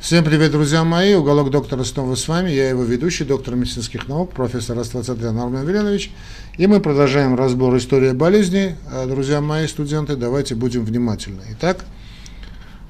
[0.00, 1.14] Всем привет, друзья мои.
[1.14, 2.50] Уголок доктора снова с вами.
[2.50, 6.12] Я его ведущий, доктор медицинских наук, профессор Аствацатрян Армен Веленович.
[6.56, 8.76] И мы продолжаем разбор истории болезней.
[8.92, 11.42] А, друзья мои, студенты, давайте будем внимательны.
[11.50, 11.84] Итак,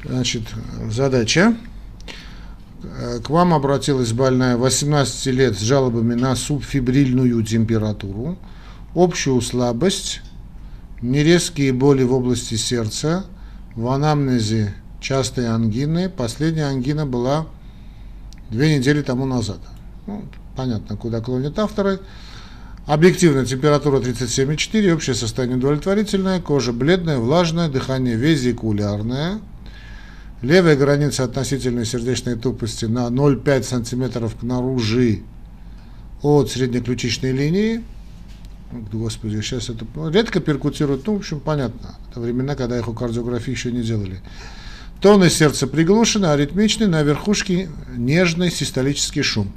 [0.04, 0.42] значит,
[0.90, 1.56] задача.
[2.84, 8.36] Э, к вам обратилась больная 18 лет с жалобами на субфибрильную температуру,
[8.94, 10.20] общую слабость,
[11.00, 13.24] нерезкие боли в области сердца,
[13.74, 16.08] в анамнезе частые ангины.
[16.08, 17.46] Последняя ангина была
[18.50, 19.58] две недели тому назад.
[20.06, 20.24] Ну,
[20.56, 22.00] понятно, куда клонят авторы.
[22.86, 29.40] Объективная температура 37,4, общее состояние удовлетворительное, кожа бледная, влажная, дыхание везикулярное.
[30.40, 35.22] Левая граница относительной сердечной тупости на 0,5 см наружи
[36.22, 37.84] от среднеключичной линии.
[38.92, 41.96] Господи, сейчас это редко перкутируют, ну, в общем, понятно.
[42.10, 44.20] Это времена, когда эхокардиографии еще не делали.
[45.00, 49.52] Тоны сердца приглушены, аритмичный, на верхушке нежный систолический шум.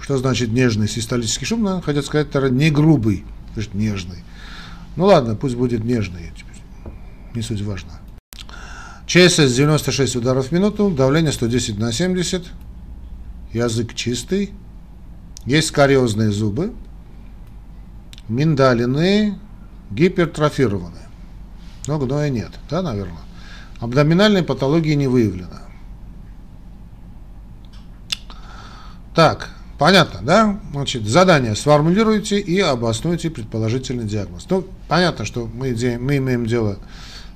[0.00, 1.62] Что значит нежный систолический шум?
[1.62, 4.24] Надо хотят сказать, не грубый, значит нежный.
[4.96, 6.32] Ну ладно, пусть будет нежный,
[7.34, 7.90] не суть важно.
[9.06, 12.44] ЧСС 96 ударов в минуту, давление 110 на 70,
[13.52, 14.50] язык чистый,
[15.46, 16.72] есть кариозные зубы,
[18.28, 19.38] миндалины
[19.90, 20.98] гипертрофированы.
[21.86, 23.23] Но гноя нет, да, наверное.
[23.84, 25.60] Абдоминальной патологии не выявлено.
[29.14, 30.58] Так, понятно, да?
[30.72, 34.46] Значит, задание сформулируйте и обоснуйте предположительный диагноз.
[34.50, 36.78] Ну, понятно, что мы, мы имеем дело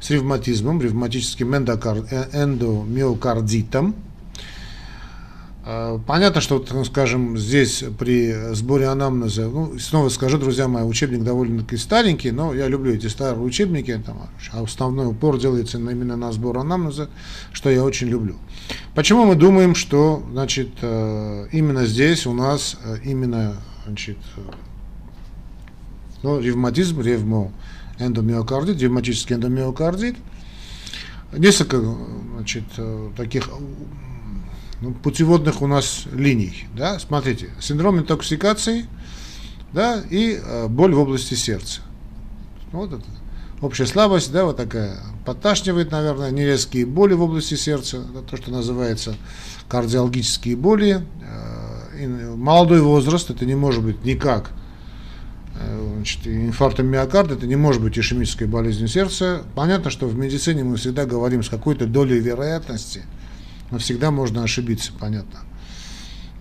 [0.00, 1.62] с ревматизмом, ревматическим э,
[2.32, 3.94] эндомиокардитом,
[6.06, 11.76] понятно, что, ну, скажем, здесь при сборе анамнеза, ну, снова скажу, друзья мои, учебник довольно-таки
[11.76, 16.58] старенький, но я люблю эти старые учебники, там, а основной упор делается именно на сбор
[16.58, 17.10] анамнеза,
[17.52, 18.36] что я очень люблю.
[18.94, 24.18] Почему мы думаем, что, значит, э, именно здесь у нас э, именно, значит,
[26.22, 27.52] ну, ревматизм, ревмо,
[27.98, 30.16] эндомиокардит, ревматический эндомиокардит,
[31.32, 31.80] несколько,
[32.36, 33.50] значит, э, таких
[34.80, 36.66] ну, путеводных у нас линий.
[36.76, 36.98] Да?
[36.98, 38.86] Смотрите, синдром интоксикации
[39.72, 41.80] да, и э, боль в области сердца.
[42.72, 43.04] Вот это.
[43.60, 48.52] Общая слабость, да, вот такая, подташнивает, наверное, нерезкие боли в области сердца, это то, что
[48.52, 49.16] называется
[49.68, 51.04] кардиологические боли.
[51.22, 54.52] Э, молодой возраст, это не может быть никак
[55.58, 59.42] э, значит, инфарктом миокарда, это не может быть ишемической болезнью сердца.
[59.56, 63.02] Понятно, что в медицине мы всегда говорим с какой-то долей вероятности–
[63.70, 65.40] но всегда можно ошибиться, понятно.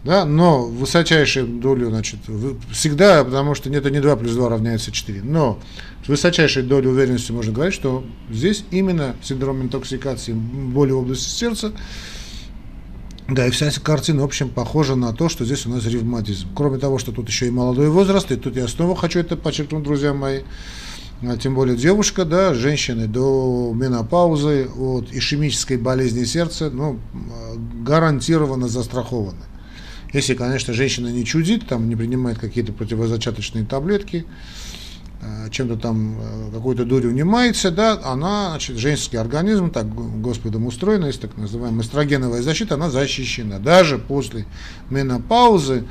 [0.04, 2.20] Да, но высочайшую долю, значит,
[2.72, 5.60] всегда, потому что это не 2 плюс 2 равняется 4, но
[6.06, 11.74] с высочайшей долей уверенности можно говорить, что здесь именно синдром интоксикации, боли в области сердца,
[13.28, 16.48] да, и вся картина, в общем, похожа на то, что здесь у нас ревматизм.
[16.56, 19.84] Кроме того, что тут еще и молодой возраст, и тут я снова хочу это подчеркнуть,
[19.84, 20.44] друзья мои,
[21.40, 27.00] тем более девушка, да, женщины до менопаузы от ишемической болезни сердца, ну,
[27.84, 29.44] гарантированно застрахованы.
[30.14, 34.26] Если, конечно, женщина не чудит, там не принимает какие-то противозачаточные таблетки,
[35.22, 41.06] э, чем-то там э, какой-то дурью унимается, да, она, значит, женский организм, так Господом устроен,
[41.06, 43.60] есть так называемая эстрогеновая защита, она защищена.
[43.60, 44.46] Даже после
[44.90, 45.86] менопаузы,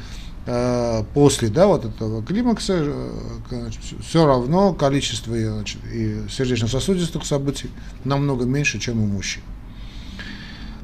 [1.13, 3.71] после да, вот этого климакса э,
[4.01, 7.69] все равно количество значит, и сердечно-сосудистых событий
[8.05, 9.43] намного меньше, чем у мужчин.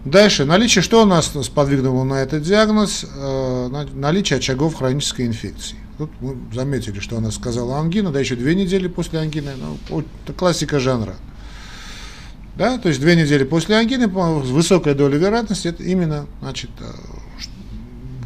[0.04, 3.06] Дальше, наличие, что у нас сподвигнуло на этот диагноз?
[3.14, 5.76] Э, наличие очагов хронической инфекции.
[5.96, 10.32] Тут мы заметили, что она сказала ангина, да еще две недели после ангины, ну, это
[10.32, 11.14] классика жанра.
[12.56, 16.70] Да, то есть две недели после ангины, высокая доля вероятности, это именно, значит,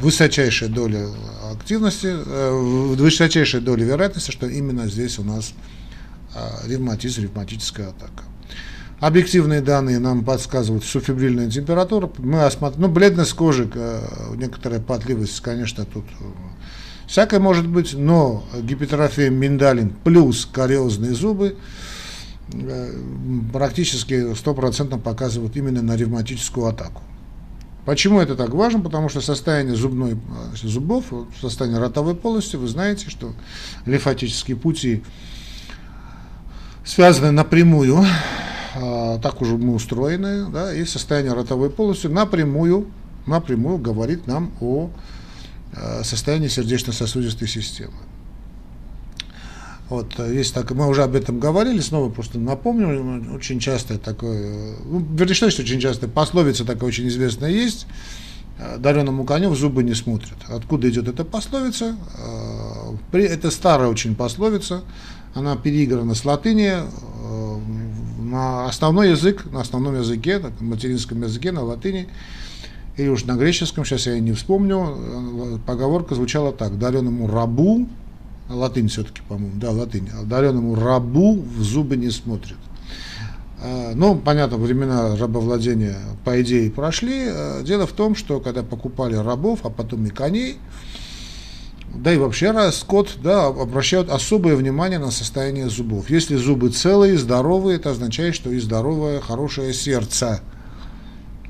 [0.00, 1.06] высочайшая доля
[1.52, 5.52] активности, э, высочайшая доля вероятности, что именно здесь у нас
[6.34, 8.24] э, ревматизм, ревматическая атака.
[9.00, 12.10] Объективные данные нам подсказывают субфибрильная температура.
[12.18, 14.00] Мы осмотрим, ну, бледность кожи, э,
[14.36, 16.04] некоторая потливость, конечно, тут
[17.06, 21.56] всякое может быть, но гипертрофия миндалин плюс кариозные зубы
[23.52, 27.02] практически стопроцентно показывают именно на ревматическую атаку.
[27.86, 28.80] Почему это так важно?
[28.80, 30.18] Потому что состояние зубной,
[30.60, 31.04] зубов,
[31.40, 33.32] состояние ротовой полости, вы знаете, что
[33.86, 35.04] лимфатические пути
[36.84, 38.04] связаны напрямую,
[38.74, 42.88] а, так уже мы устроены, да, и состояние ротовой полости напрямую,
[43.24, 44.90] напрямую говорит нам о
[46.02, 47.92] состоянии сердечно-сосудистой системы.
[49.88, 54.98] Вот, есть так, мы уже об этом говорили, снова просто напомню, очень часто такое, ну,
[55.14, 57.86] вернее, что очень часто, пословица такая очень известная есть,
[58.78, 60.38] дареному коню в зубы не смотрят.
[60.48, 61.94] Откуда идет эта пословица?
[63.12, 64.82] Это старая очень пословица,
[65.34, 66.72] она переиграна с латыни,
[68.18, 72.08] на основной язык, на основном языке, на материнском языке, на латыни,
[72.96, 77.86] или уж на греческом, сейчас я не вспомню, поговорка звучала так, дареному рабу,
[78.48, 82.56] латынь все-таки, по-моему, да, латынь, дареному рабу в зубы не смотрит.
[83.60, 87.26] А, ну, понятно, времена рабовладения, по идее, прошли.
[87.28, 90.58] А, дело в том, что когда покупали рабов, а потом и коней,
[91.94, 96.10] да и вообще скот да, обращают особое внимание на состояние зубов.
[96.10, 100.40] Если зубы целые, здоровые, это означает, что и здоровое, хорошее сердце.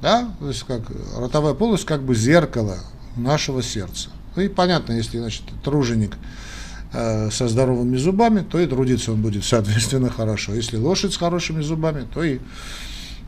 [0.00, 0.30] Да?
[0.38, 0.82] То есть как
[1.16, 2.78] ротовая полость как бы зеркало
[3.16, 4.10] нашего сердца.
[4.36, 6.16] Ну и понятно, если значит, труженик
[7.30, 10.54] со здоровыми зубами, то и трудиться он будет, соответственно, хорошо.
[10.54, 12.38] Если лошадь с хорошими зубами, то и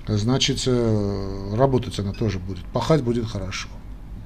[0.07, 3.69] значит э, работать она тоже будет, пахать будет хорошо.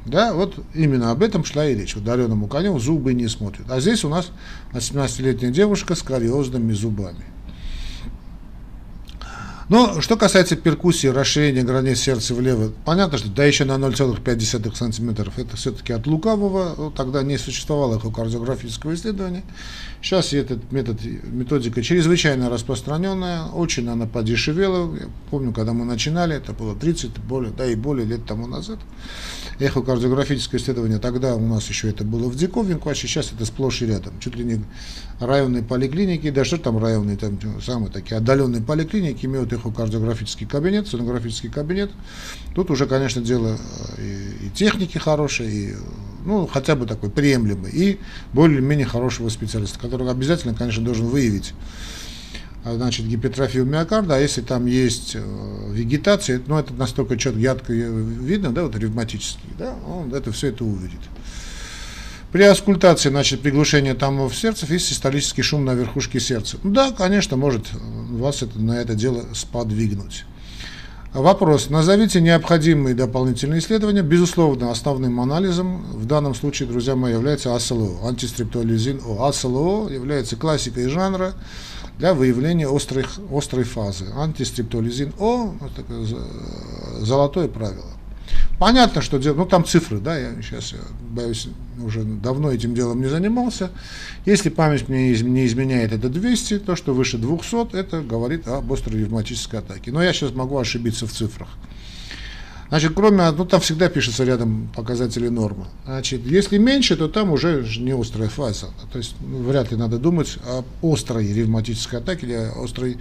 [0.04, 1.96] Да, вот именно об этом шла и речь.
[1.96, 3.70] Ударенному коню зубы не смотрят.
[3.70, 4.30] А здесь у нас
[4.72, 7.24] 18-летняя девушка с кариозными зубами.
[9.68, 15.34] Но что касается перкуссии, расширения границ сердца влево, понятно, что да еще на 0,5 сантиметров,
[15.38, 19.44] это все-таки от лукавого, ну, тогда не существовало эхокардиографического исследования.
[20.02, 24.94] Сейчас этот метод, методика чрезвычайно распространенная, очень она подешевела.
[24.96, 28.78] Я помню, когда мы начинали, это было 30, более, да и более лет тому назад
[29.58, 33.86] эхокардиографическое исследование, тогда у нас еще это было в диковинку, а сейчас это сплошь и
[33.86, 34.18] рядом.
[34.20, 34.64] Чуть ли не
[35.20, 41.50] районные поликлиники, да что там районные, там самые такие отдаленные поликлиники имеют эхокардиографический кабинет, сонографический
[41.50, 41.90] кабинет.
[42.54, 43.58] Тут уже, конечно, дело
[43.98, 45.74] э, и, и техники хорошие, и
[46.24, 47.98] ну, хотя бы такой приемлемый, и
[48.32, 51.52] более-менее хорошего специалиста, который обязательно, конечно, должен выявить
[52.64, 58.50] значит, гипертрофию миокарда, а если там есть э, вегетация, ну, это настолько четко, ярко видно,
[58.50, 61.00] да, вот ревматический, да, он это все это увидит.
[62.30, 66.56] При аскультации, значит, приглушение там в сердце есть систолический шум на верхушке сердца.
[66.64, 70.24] Да, конечно, может вас это, на это дело сподвигнуть.
[71.12, 71.68] Вопрос.
[71.68, 74.00] Назовите необходимые дополнительные исследования.
[74.00, 79.28] Безусловно, основным анализом в данном случае, друзья мои, является АСЛО, антистрептолизин О.
[79.28, 81.34] АСЛО является классикой жанра
[82.02, 84.06] для выявления острых, острой фазы.
[84.16, 86.04] Антистрептолизин О– такое
[86.98, 87.86] золотое правило.
[88.58, 91.46] Понятно, что делать, ну там цифры, да, я сейчас, я боюсь,
[91.80, 93.70] уже давно этим делом не занимался.
[94.26, 98.98] Если память мне не изменяет, это 200, то, что выше 200, это говорит об острой
[98.98, 99.92] ревматической атаке.
[99.92, 101.50] Но я сейчас могу ошибиться в цифрах.
[102.72, 105.66] Значит, кроме, ну там всегда пишется рядом показатели нормы.
[105.84, 108.68] Значит, если меньше, то там уже не острая фаза.
[108.90, 112.96] То есть ну, вряд ли надо думать об острой ревматической атаке или острой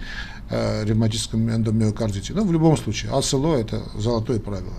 [0.50, 2.34] э, ревматическом эндомиокардите.
[2.34, 4.74] Но в любом случае, АСЛО это золотое правило.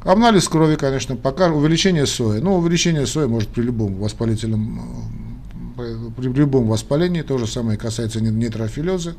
[0.00, 2.40] Анализ крови, конечно, пока увеличение сои.
[2.40, 5.12] Ну, увеличение сои может при любом воспалительном,
[5.76, 9.16] э, при любом воспалении, то же самое касается нейтрофилеза.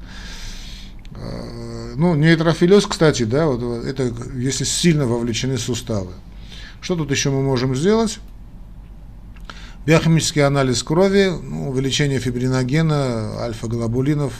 [1.21, 6.11] Э, ну, нейтрофилез, кстати, да, вот это если сильно вовлечены суставы.
[6.81, 8.19] Что тут еще мы можем сделать?
[9.85, 14.33] Биохимический анализ крови, ну, увеличение фибриногена, альфа-глобулинов,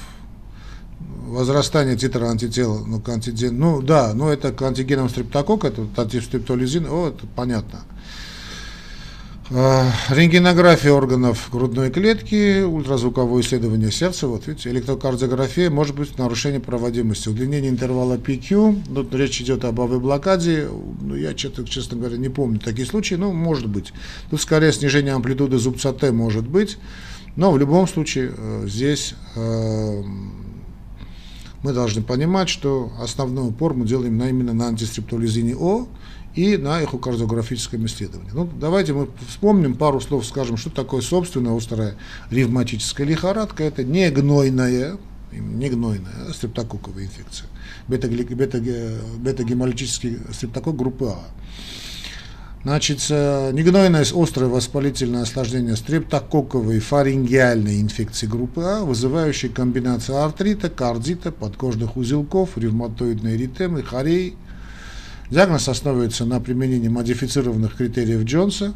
[1.28, 6.88] возрастание титра антител, ну, к антиген, ну да, но это к антигенам стрептокок, это антистрептолизин,
[6.90, 7.82] о, это понятно.
[9.52, 17.30] А, рентгенография органов грудной клетки, ультразвуковое исследование сердца, вот видите, электрокардиография, может быть нарушение проводимости,
[17.30, 20.68] удлинение интервала PQ, тут речь идет об АВ-блокаде,
[21.02, 23.92] ну, я, честно, честно говоря, не помню такие случаи, но может быть.
[24.30, 26.78] Тут скорее снижение амплитуды зубца Т может быть,
[27.36, 30.04] но в любом случае э, здесь э,
[31.64, 35.88] мы должны понимать, что основной упор мы делаем на, именно на антистрептолизине О
[36.36, 38.32] и на эхокардиографическом исследовании.
[38.34, 41.96] Ну, давайте мы вспомним пару слов, скажем, что такое собственная острая
[42.30, 43.64] ревматическая лихорадка.
[43.64, 44.98] Это не гнойная,
[45.32, 47.50] не гнойная, а стрептококковая инфекция.
[47.88, 51.20] Бета-гемолитический бета стрептокок группы А.
[52.64, 61.96] Значит, негнойное острое воспалительное осложнение стрептококковой фарингеальной инфекции группы А, вызывающей комбинацию артрита, кардита, подкожных
[61.96, 64.36] узелков, ревматоидной эритемы, хорей.
[65.32, 68.74] Диагноз основывается на применении модифицированных критериев Джонса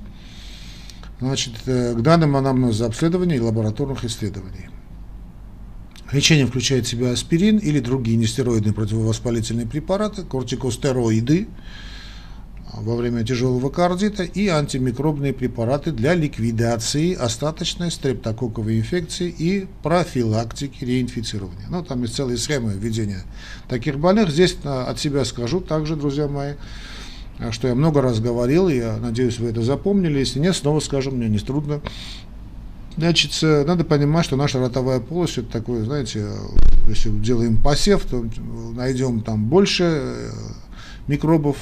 [1.20, 4.70] значит, э, к данным анамнеза обследования и лабораторных исследований.
[6.12, 11.48] Лечение включает в себя аспирин или другие нестероидные противовоспалительные препараты, кортикостероиды,
[12.75, 21.65] во время тяжелого кардита и антимикробные препараты для ликвидации остаточной стрептококковой инфекции и профилактики реинфицирования.
[21.70, 23.24] Ну, там есть целая схема введения
[23.68, 24.30] таких больных.
[24.30, 26.53] Здесь а, от себя скажу также, друзья мои,
[27.39, 30.20] а, что я много раз говорил, я надеюсь, вы это запомнили.
[30.20, 31.82] Если нет, снова скажем, мне не трудно.
[32.98, 36.27] Значит, надо понимать, что наша ротовая полость это такое, знаете,
[36.88, 38.24] если делаем посев, то
[38.75, 40.30] найдем там больше э,
[41.07, 41.57] микробов,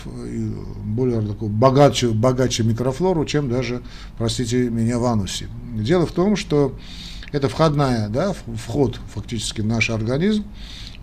[0.84, 3.82] более такую богаче, богаче микрофлору, чем даже,
[4.18, 5.48] простите меня, в анусе.
[5.76, 6.76] Дело в том, что
[7.32, 10.44] это входная, да, вход фактически в наш организм,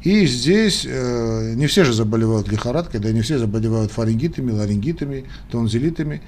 [0.03, 6.23] и здесь э, не все же заболевают лихорадкой, да не все заболевают фарингитами, ларингитами, тонзиллитами.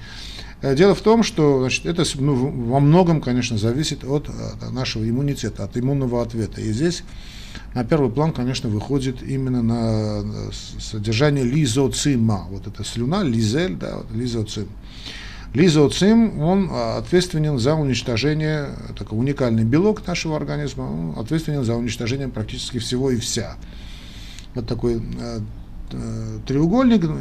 [0.61, 5.09] Э, дело в том, что значит, это ну, во многом, конечно, зависит от, от нашего
[5.09, 6.59] иммунитета, от иммунного ответа.
[6.59, 7.03] И здесь
[7.73, 12.47] на первый план, конечно, выходит именно на содержание лизоцима.
[12.49, 14.67] Вот эта слюна, лизель, да, вот, лизоцим.
[15.53, 22.29] Лизоцим, он а, ответственен за уничтожение, такой уникальный белок нашего организма, он ответственен за уничтожение
[22.29, 23.57] практически всего и вся.
[24.53, 25.39] Вот такой э,
[25.93, 27.17] Э, треугольник, ну,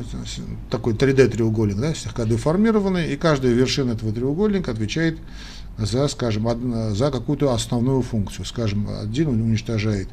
[0.71, 5.19] такой 3D-треугольник, да, слегка деформированный, и каждая вершина этого треугольника отвечает
[5.81, 6.59] за, скажем, од,
[6.95, 8.45] за какую-то основную функцию.
[8.45, 10.09] Скажем, один уничтожает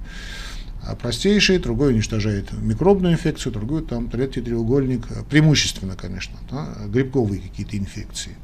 [0.95, 8.37] простейший, другой уничтожает микробную инфекцию, другой там третий треугольник, преимущественно, конечно, да, грибковые какие-то инфекции.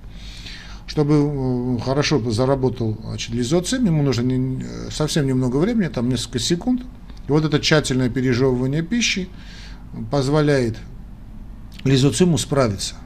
[0.85, 6.81] Чтобы э, хорошо заработал значит, лизоцим, ему нужно не, совсем немного времени, там несколько секунд.
[7.27, 9.29] И вот это тщательное пережевывание пищи,
[10.11, 10.77] позволяет
[11.85, 13.02] лизоциму справиться а,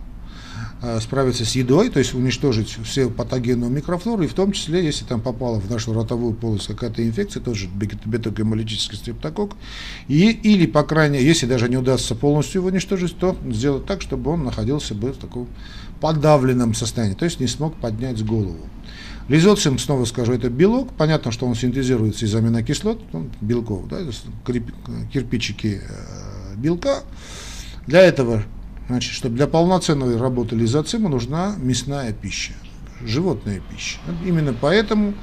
[1.02, 5.22] справиться с едой, то есть уничтожить все патогенную микрофлору, и в том числе, если там
[5.22, 9.54] попала в нашу ротовую полость какая-то инфекция, тоже бета-гемолитический стрептокок,
[10.08, 14.02] и, или, по крайней мере, если даже не удастся полностью его уничтожить, то сделать так,
[14.02, 15.48] чтобы он находился бы в таком
[16.00, 18.70] подавленном состоянии, то есть не смог поднять голову.
[19.28, 20.94] Лизоцим, снова скажу, это белок.
[20.94, 24.00] Понятно, что он синтезируется из аминокислот, ну, белков, да,
[25.12, 27.04] кирпичики э, белка.
[27.88, 28.44] Для этого,
[28.88, 32.54] значит, чтобы для полноценной работы лизоцима нужна мясная пища,
[33.06, 34.00] животная пища.
[34.26, 35.14] Именно поэтому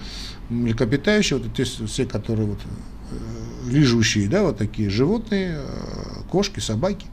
[0.49, 7.07] млекопитающие, вот эти все, которые вот, э, лижущие, да, вот такие животные, э, кошки, собаки,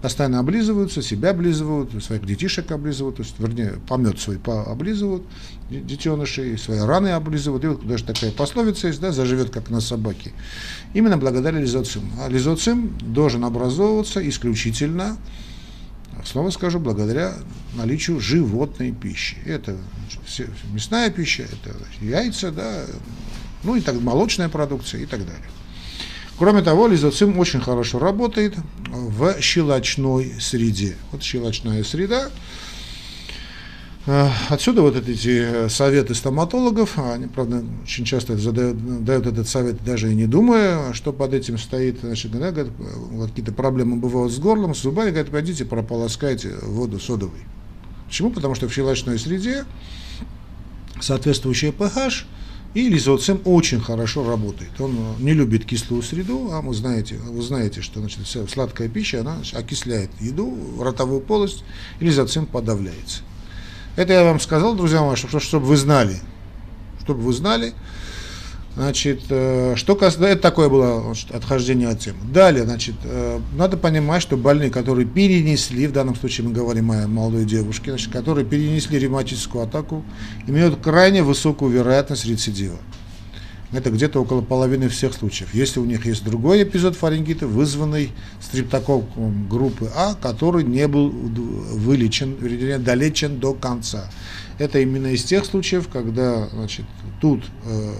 [0.00, 5.24] постоянно облизываются, себя облизывают, своих детишек облизывают, то есть, вернее, помет свой облизывают,
[5.70, 7.64] детенышей, свои раны облизывают.
[7.64, 10.32] И вот даже такая пословица есть, да, заживет как на собаке.
[10.94, 12.06] Именно благодаря лизоциму.
[12.20, 15.16] А лизоцим должен образовываться исключительно,
[16.24, 17.34] снова скажу, благодаря
[17.74, 19.36] наличию животной пищи.
[19.46, 19.76] Это
[20.72, 22.84] мясная пища, это яйца, да,
[23.64, 25.50] ну и так молочная продукция и так далее.
[26.38, 28.54] Кроме того, лизоцим очень хорошо работает
[28.86, 30.96] в щелочной среде.
[31.10, 32.30] Вот щелочная среда.
[34.08, 40.10] Э, отсюда вот эти советы стоматологов, они, правда, очень часто задают, дают этот совет, даже
[40.10, 42.72] и не думая, что под этим стоит, значит, да, говорят,
[43.28, 47.40] какие-то проблемы бывают с горлом, с зубами, говорят, пойдите прополоскайте воду содовой.
[48.06, 48.30] Почему?
[48.30, 49.66] Потому что в щелочной среде
[51.00, 52.24] соответствующая pH–
[52.74, 54.78] и лизоцим очень хорошо работает.
[54.78, 59.20] Он не любит кислую среду, а вы знаете, вы знаете что значит, вся сладкая пища
[59.20, 61.64] она окисляет еду, ротовую полость,
[61.98, 63.22] и лизоцим подавляется.
[63.98, 66.20] Это я вам сказал, друзья мои, чтобы, чтобы вы знали,
[67.02, 67.74] чтобы вы знали,
[68.76, 72.18] Значит, э, что касается, это такое было значит, отхождение от темы.
[72.32, 77.08] Далее, значит, э, надо понимать, что больные, которые перенесли, в данном случае мы говорим о
[77.08, 80.04] молодой девушке, значит, которые перенесли ревматическую атаку,
[80.46, 82.76] имеют крайне высокую вероятность рецидива.
[83.70, 85.52] Это где-то около половины всех случаев.
[85.52, 92.34] Если у них есть другой эпизод фарингита, вызванный стриптококком группы А, который не был вылечен,
[92.40, 94.10] вернее, долечен до конца.
[94.58, 96.86] Это именно из тех случаев, когда, значит,
[97.20, 97.94] тут, э,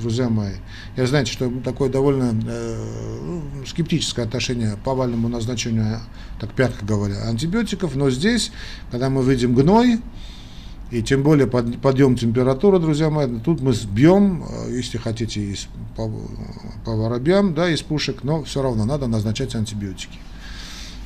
[0.00, 0.54] друзья мои,
[0.96, 6.00] я знаете, что такое довольно э, ну, скептическое отношение по повальному назначению,
[6.40, 8.52] так пятка говоря, антибиотиков, но здесь,
[8.90, 9.98] когда мы видим гной,
[10.90, 15.68] и тем более под, подъем температуры, друзья мои, тут мы сбьем, э, если хотите, из,
[15.96, 16.10] по,
[16.84, 20.18] по воробьям, да, из пушек, но все равно надо назначать антибиотики.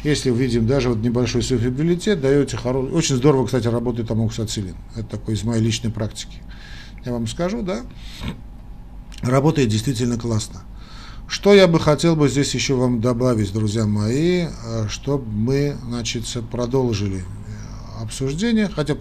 [0.04, 4.76] Если увидим даже вот небольшой суфибрилитет, даете хороший, очень здорово, кстати, работает амоксацилин.
[4.96, 6.42] Это такой из моей личной практики.
[7.04, 7.80] Я вам скажу, да,
[9.22, 10.62] работает действительно классно.
[11.26, 16.24] Что я бы хотел бы здесь еще вам добавить, друзья мои, э, чтобы мы, значит,
[16.50, 17.24] продолжили
[18.02, 18.96] обсуждение, хотя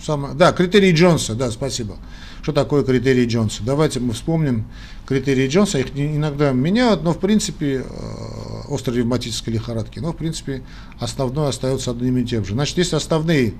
[0.00, 1.96] самое, да, критерии Джонса, да, спасибо.
[2.42, 3.62] Что такое критерии Джонса?
[3.62, 4.64] Давайте мы вспомним
[5.06, 9.98] критерии Джонса, их иногда меняют, но в принципе э, острой ревматической лихорадки.
[9.98, 10.62] Но, в принципе,
[10.98, 12.54] основное остается одним и тем же.
[12.54, 13.54] Значит, есть основные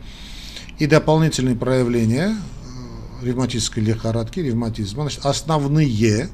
[0.78, 5.02] и дополнительные проявления э, ревматической лихорадки, ревматизма.
[5.02, 6.30] Значит, основные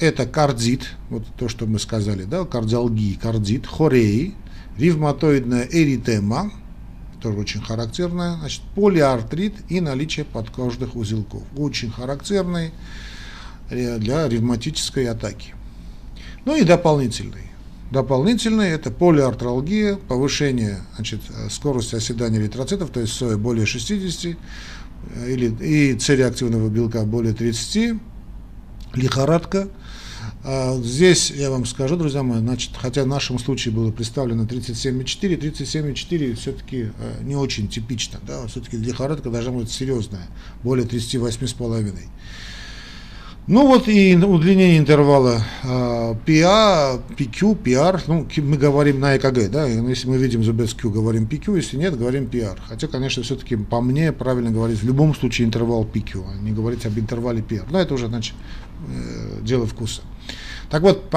[0.00, 4.34] это кардит, вот то, что мы сказали, да, кардиалгии, кардит, хореи,
[4.78, 6.50] ревматоидная эритема,
[7.20, 11.42] тоже очень характерная, значит, полиартрит и наличие подкожных узелков.
[11.56, 12.72] Очень характерный
[13.70, 15.54] для ревматической атаки.
[16.44, 17.50] Ну и дополнительный.
[17.90, 24.36] Дополнительный– это полиартралгия, повышение значит, скорости оседания эритроцитов, то есть соя более 60,
[25.26, 28.00] или, и С-реактивного белка более 30,
[28.94, 29.68] лихорадка.
[30.42, 35.38] А здесь я вам скажу, друзья мои, значит, хотя в нашем случае было представлено 37,4,
[35.38, 36.92] 37,4 все-таки
[37.22, 40.26] не очень типично, да, все-таки лихорадка должна быть серьезная,
[40.62, 41.94] более 38,5.
[43.46, 50.08] Ну вот и удлинение интервала PA, PQ, PR, ну мы говорим на ЭКГ, да, если
[50.08, 52.58] мы видим зубец Q, говорим PQ, если нет, говорим PR.
[52.68, 56.86] Хотя, конечно, все-таки по мне правильно говорить в любом случае интервал PQ, а не говорить
[56.86, 57.66] об интервале PR.
[57.70, 58.34] Но это уже, значит,
[58.88, 60.02] э, дело вкуса.
[60.70, 61.10] Так вот,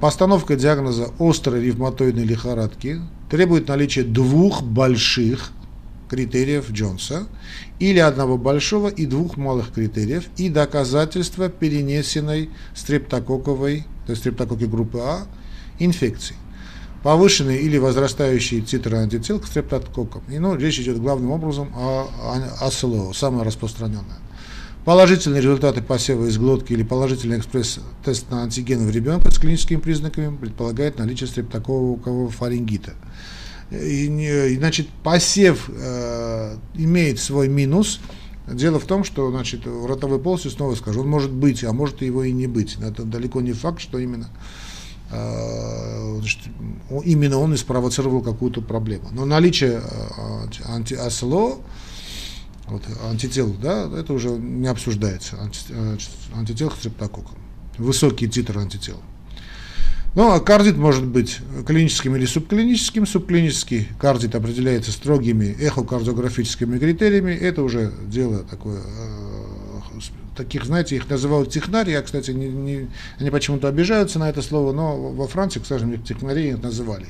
[0.00, 3.00] постановка диагноза острой ревматоидной лихорадки
[3.30, 5.50] требует наличия двух больших
[6.10, 7.26] критериев Джонса
[7.78, 14.98] или одного большого и двух малых критериев и доказательства перенесенной стрептококковой, то есть стрептококки группы
[15.02, 15.26] А,
[15.78, 16.36] инфекции.
[17.02, 20.22] Повышенные или возрастающие титры антител к стрептококкам.
[20.28, 24.18] И ну, речь идет главным образом о, о, о СЛО, самое распространенное.
[24.88, 30.34] Положительные результаты посева из глотки или положительный экспресс-тест на антиген в ребенка с клиническими признаками
[30.34, 32.94] предполагает наличие стрептококкового фарингита.
[33.70, 38.00] И, значит, посев э, имеет свой минус.
[38.50, 42.00] Дело в том, что значит, в ротовой полости, снова скажу, он может быть, а может
[42.00, 42.78] его и не быть.
[42.80, 44.30] Это далеко не факт, что именно,
[45.10, 46.38] э, значит,
[47.04, 49.10] именно он и спровоцировал какую-то проблему.
[49.12, 51.58] Но наличие э, анти АСЛО,
[52.68, 55.36] вот, антител, да, это уже не обсуждается.
[55.40, 55.96] Анти, э,
[56.34, 57.38] антител к стрептококкам.
[57.78, 59.00] Высокий титр антител.
[60.14, 63.06] Ну, а кардит может быть клиническим или субклиническим.
[63.06, 67.32] Субклинический кардит определяется строгими эхокардиографическими критериями.
[67.32, 69.28] Это уже дело такое э,
[70.38, 74.72] таких, знаете, их называют технари, я, кстати, не, не, они почему-то обижаются на это слово,
[74.72, 77.06] но во Франции, к сожалению, технари их называли.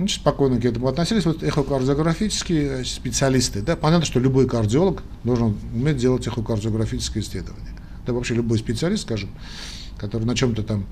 [0.00, 1.26] Ну, спокойно к этому относились.
[1.26, 7.74] Вот эхокардиографические специалисты, да, понятно, что любой кардиолог должен уметь делать эхокардиографическое исследование.
[8.06, 9.28] Да вообще любой специалист, скажем,
[9.98, 10.86] который на чем-то там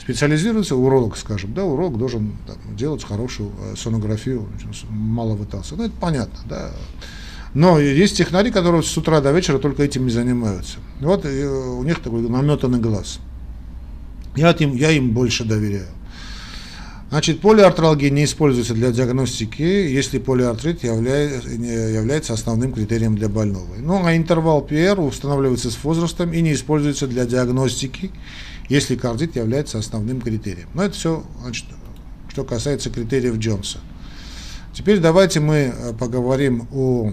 [0.00, 4.48] специализируется, уролог, скажем, да, уролог должен там, делать хорошую э, сонографию
[4.88, 5.74] малого таза.
[5.74, 6.70] Ну, это понятно, да.
[7.54, 10.78] Но есть технари, которые с утра до вечера только этим не занимаются.
[11.00, 13.18] Вот э, у них такой наметанный глаз.
[14.36, 15.88] Я им, я им больше доверяю.
[17.14, 23.76] Значит, полиартралгия не используется для диагностики, если полиартрит является, основным критерием для больного.
[23.78, 28.10] Ну, а интервал PR устанавливается с возрастом и не используется для диагностики,
[28.68, 30.68] если кардит является основным критерием.
[30.74, 31.66] Но это все, значит,
[32.30, 33.78] что касается критериев Джонса.
[34.72, 37.12] Теперь давайте мы э, поговорим о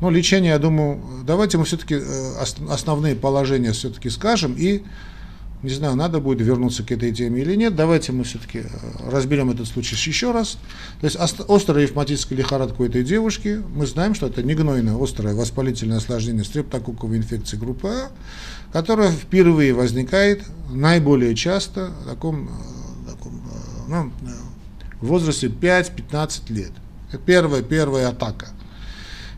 [0.00, 4.84] ну, лечении, я думаю, давайте мы все-таки э, основные положения все-таки скажем и
[5.62, 7.76] не знаю, надо будет вернуться к этой теме или нет.
[7.76, 8.68] Давайте мы все-таки э,
[9.08, 10.58] разберем этот случай еще раз.
[11.00, 13.62] То есть острая ревматическая лихорадка у этой девушки.
[13.72, 18.10] Мы знаем, что это негнойное острое воспалительное осложнение стрептококковой инфекции группы А,
[18.72, 24.12] которая впервые возникает наиболее часто в таком, э, таком э, ну,
[25.00, 26.72] в возрасте 5-15 лет.
[27.08, 28.48] Это первая, первая атака.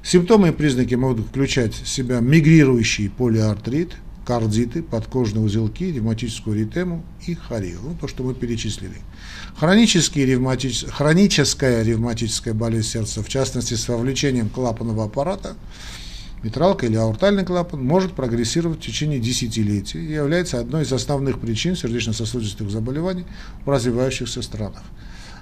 [0.02, 7.34] Симптомы и признаки могут включать в себя мигрирующий полиартрит– кардиты, подкожные узелки, ревматическую эритему и
[7.34, 7.78] хорию.
[7.82, 8.96] Ну, то, что мы перечислили.
[9.56, 10.86] Хронические ревматич...
[10.88, 15.56] Хроническая ревматическая болезнь сердца, в частности с вовлечением клапанного аппарата,
[16.42, 21.76] митралка или аортальный клапан, может прогрессировать в течение десятилетий и является одной из основных причин
[21.76, 23.26] сердечно-сосудистых заболеваний
[23.64, 24.82] в развивающихся странах.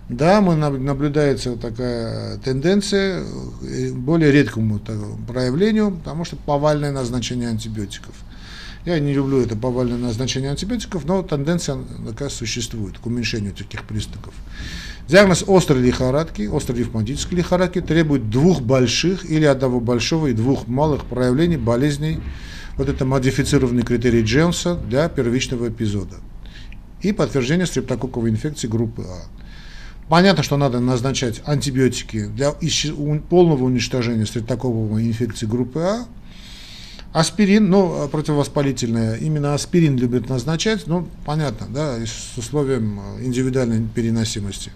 [0.09, 3.25] Да, мы наблюдается такая тенденция
[3.62, 4.81] э, более редкому
[5.29, 8.14] проявлению, потому что повальное назначение антибиотиков–
[8.85, 14.35] я не люблю это повальное назначение антибиотиков, но тенденция такая существует к уменьшению таких признаков.
[15.09, 21.05] Диагноз острой лихорадки, острой ревматической лихорадки требует двух больших или одного большого и двух малых
[21.05, 22.21] проявлений болезней.
[22.77, 26.16] Вот это модифицированный критерий Джонса для первичного эпизода.
[27.03, 29.25] И подтверждение стрептококковой инфекции группы А.
[30.09, 32.53] Понятно, что надо назначать антибиотики для
[33.29, 36.07] полного уничтожения стрептококковой инфекции группы А,
[37.12, 44.72] Аспирин, ну, противовоспалительное, именно аспирин любят назначать, ну, понятно, да, с условием индивидуальной переносимости.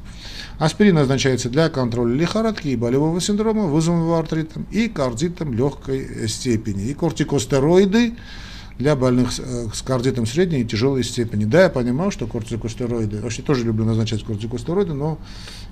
[0.59, 6.85] Аспирин назначается для контроля лихорадки и болевого синдрома, вызванного артритом и кардитом легкой степени.
[6.85, 8.15] И кортикостероиды
[8.79, 11.45] для больных э, с кардитом средней и тяжелой степени.
[11.45, 15.19] Да, я понимаю, что кортикостероиды, вообще тоже люблю назначать кортикостероиды, но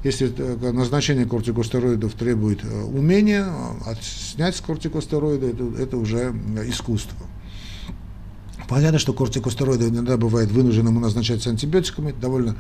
[0.03, 3.47] если э, назначение кортикостероидов требует э, умения,
[4.01, 6.35] снять с кортикостероида это, это уже
[6.67, 7.19] искусство.
[8.69, 12.57] Понятно, что кортикостероиды иногда бывает вынужденным назначать с антибиотиками, это довольно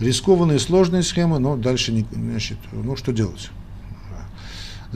[0.00, 3.50] рискованные, сложные схемы, но дальше, не, значит, ну что делать?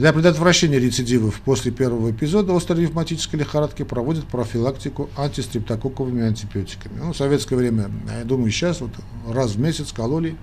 [0.01, 6.97] Для предотвращения рецидивов после первого эпизода острой ревматической лихорадки проводят профилактику антистрептококковыми антибиотиками.
[6.97, 8.89] Ну, в советское время, я думаю, сейчас вот
[9.29, 10.37] раз в месяц кололи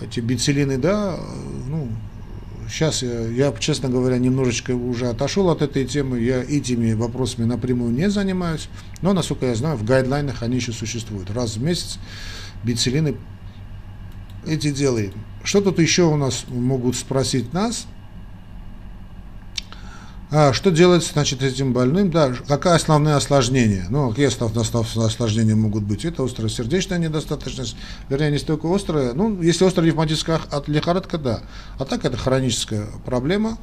[0.00, 1.20] эти бицелины, да,
[1.66, 1.90] ну,
[2.70, 7.92] сейчас я, я, честно говоря, немножечко уже отошел от этой темы, я этими вопросами напрямую
[7.92, 8.70] не занимаюсь,
[9.02, 11.30] но, насколько я знаю, в гайдлайнах они еще существуют.
[11.32, 11.98] Раз в месяц
[12.64, 13.14] бицелины
[14.46, 15.12] эти делаем.
[15.44, 17.86] Что тут еще у нас могут спросить нас–
[20.30, 22.10] а что делать, значит, этим больным?
[22.10, 23.86] Да, какие основные осложнения?
[23.88, 26.04] Ну, какие основные осложнения могут быть?
[26.04, 27.76] Это острая сердечная недостаточность,
[28.10, 31.40] вернее, не столько острая, ну, если острая ревматическая лихорадка, да.
[31.78, 33.56] А так это хроническая проблема,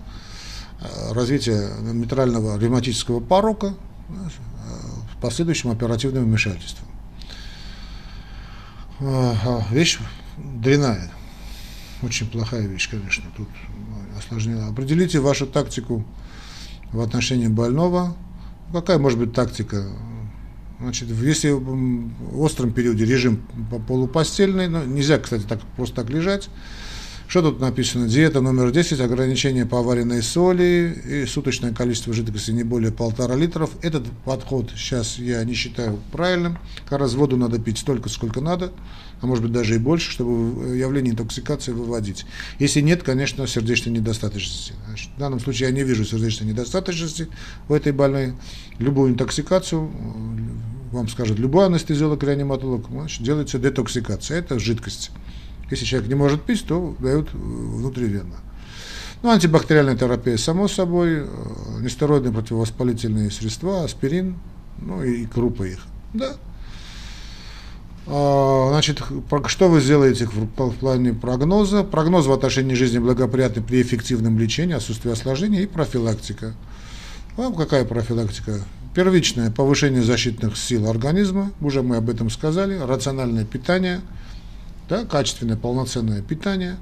[0.81, 3.75] э, развитие митрального ревматического порока
[4.09, 6.87] с э, последующим оперативным вмешательством.
[9.69, 9.99] Вещь
[10.37, 11.11] дрянная.
[12.01, 13.25] Очень плохая вещь, конечно.
[13.37, 13.49] Тут
[14.17, 14.67] осложнение.
[14.67, 16.05] Определите вашу тактику
[16.95, 18.15] в отношении больного.
[18.71, 19.85] Какая может быть тактика?
[20.79, 23.45] Значит, если в остром периоде режим
[23.87, 26.49] полупостельный, но нельзя, кстати, так просто так лежать.
[27.27, 28.07] Что тут написано?
[28.07, 33.71] Диета номер 10, ограничение по аварийной соли и суточное количество жидкости не более полтора литров.
[33.81, 36.57] Этот подход сейчас я не считаю правильным.
[36.87, 38.71] Как раз воду надо пить столько, сколько надо
[39.21, 42.25] а может быть даже и больше, чтобы явление интоксикации выводить.
[42.59, 44.73] Если нет, конечно, сердечной недостаточности.
[45.15, 47.27] В данном случае я не вижу сердечной недостаточности
[47.69, 48.33] у этой больной.
[48.77, 49.89] Любую интоксикацию,
[50.91, 54.39] вам скажет любой анестезиолог, реаниматолог, значит, делается детоксикация.
[54.39, 55.11] Это жидкость.
[55.71, 58.35] Если человек не может пить, то дают внутривенно.
[59.23, 61.25] Ну, антибактериальная терапия, само собой, э,
[61.79, 64.35] нестероидные противовоспалительные средства, аспирин,
[64.77, 65.79] ну и крупы их.
[66.13, 66.35] Да,
[68.07, 69.01] а, значит,
[69.47, 71.83] что вы сделаете в плане прогноза?
[71.83, 76.53] Прогноз в отношении жизни благоприятный при эффективном лечении, отсутствии осложнений и профилактика.
[77.37, 78.61] А какая профилактика?
[78.93, 84.01] Первичное повышение защитных сил организма, уже мы об этом сказали, рациональное питание,
[84.89, 86.77] да, качественное полноценное питание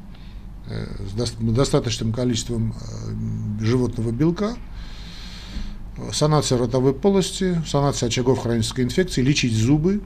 [0.67, 4.55] э, с достаточным количеством э, животного белка,
[6.11, 10.01] санация ротовой полости, санация очагов хронической инфекции, лечить зубы,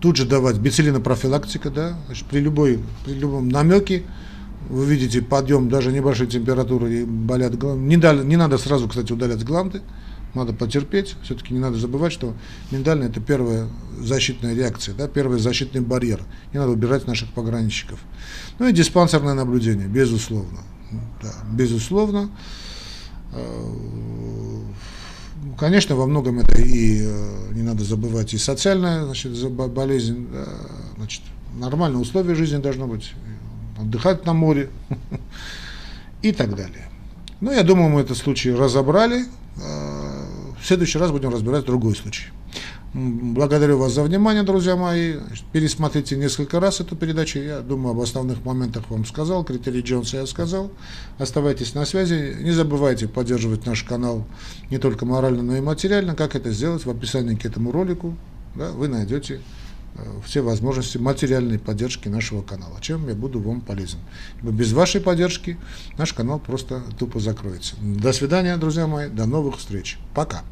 [0.00, 4.04] тут же давать бицелинопрофилактика, да, значит, при, любой, при любом намеке
[4.68, 7.84] вы видите подъем даже небольшой температуры и болят гланды.
[7.84, 9.82] Не, дали, не надо сразу, кстати, удалять гланды,
[10.34, 11.16] надо потерпеть.
[11.22, 12.34] Все-таки не надо забывать, что
[12.70, 16.22] миндальная это первая защитная реакция, да, первый защитный барьер.
[16.52, 18.00] Не надо убирать наших пограничников.
[18.58, 20.60] Ну и диспансерное наблюдение, безусловно.
[21.22, 22.30] Да, безусловно.
[23.32, 24.60] Э,
[25.58, 30.26] Конечно, во многом это и э, не надо забывать и социальная значит, болезнь,
[30.96, 31.22] значит,
[31.58, 33.12] нормальные условия жизни должно быть,
[33.78, 34.70] отдыхать на море
[36.22, 36.88] и так далее.
[37.40, 39.24] Ну, я думаю, мы этот случай разобрали.
[40.60, 42.26] В следующий раз будем разбирать другой случай.
[42.92, 45.14] Благодарю вас за внимание, друзья мои.
[45.52, 47.38] Пересмотрите несколько раз эту передачу.
[47.38, 49.44] Я думаю, об основных моментах вам сказал.
[49.44, 50.72] Критерий Джонса я сказал.
[51.18, 52.36] Оставайтесь на связи.
[52.40, 54.26] Не забывайте поддерживать наш канал
[54.70, 56.16] не только морально, но и материально.
[56.16, 56.84] Как это сделать?
[56.84, 58.16] В описании к этому ролику
[58.56, 59.40] да, вы найдете
[60.24, 63.98] все возможности материальной поддержки нашего канала, чем я буду вам полезен.
[64.42, 65.58] Ибо без вашей поддержки
[65.98, 67.76] наш канал просто тупо закроется.
[67.80, 69.98] До свидания, друзья мои, до новых встреч.
[70.14, 70.42] Пока.